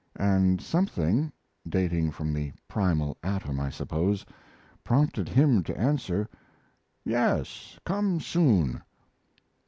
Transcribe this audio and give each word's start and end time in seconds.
And 0.15 0.59
something 0.59 1.31
dating 1.69 2.09
from 2.09 2.33
the 2.33 2.53
primal 2.67 3.17
atom, 3.21 3.59
I 3.59 3.69
suppose 3.69 4.25
prompted 4.83 5.29
him 5.29 5.61
to 5.61 5.77
answer: 5.77 6.27
"Yes, 7.05 7.77
come 7.85 8.19
soon." 8.19 8.81